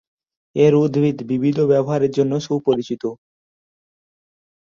এই 0.55 0.71
উদ্ভিদ 0.77 1.17
বিবিধ 1.29 1.57
ব্যবহারের 1.71 2.11
জন্য 2.11 2.33
সুপরিচিত। 2.39 3.03